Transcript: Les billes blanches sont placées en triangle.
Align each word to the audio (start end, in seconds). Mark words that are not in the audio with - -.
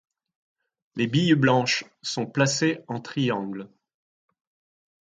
Les 0.95 1.05
billes 1.05 1.35
blanches 1.35 1.83
sont 2.01 2.25
placées 2.25 2.79
en 2.87 3.01
triangle. 3.01 3.69